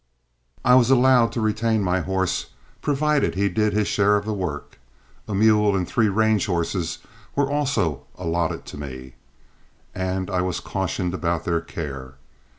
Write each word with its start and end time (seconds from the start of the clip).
I 0.65 0.73
was 0.73 0.89
allowed 0.89 1.31
to 1.33 1.41
retain 1.41 1.83
my 1.83 1.99
horse, 1.99 2.47
provided 2.81 3.35
he 3.35 3.49
did 3.49 3.73
his 3.73 3.87
share 3.87 4.15
of 4.15 4.25
the 4.25 4.33
work. 4.33 4.79
A 5.27 5.35
mule 5.35 5.75
and 5.75 5.87
three 5.87 6.09
range 6.09 6.47
horses 6.47 6.97
were 7.35 7.51
also 7.51 8.07
allotted 8.15 8.65
to 8.65 8.79
me, 8.79 9.13
and 9.93 10.31
I 10.31 10.41
was 10.41 10.59
cautioned 10.59 11.13
about 11.13 11.45
their 11.45 11.61
care. 11.61 12.15